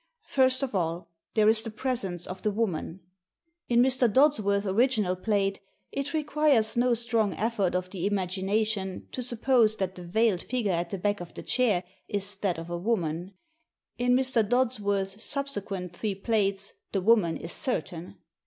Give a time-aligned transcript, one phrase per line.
[0.25, 3.01] First of all, there is the presence of the woman.
[3.69, 4.11] In Mr.
[4.11, 5.59] Dodsworth's original plate
[5.91, 10.71] it re quires no strong effort of the imagination to suppose that the veiled figure
[10.71, 13.35] at the back of the chair is that of a woman.
[13.99, 14.43] In Mr.
[14.43, 18.15] Dodsworth's subsequent three plates the woman is certain.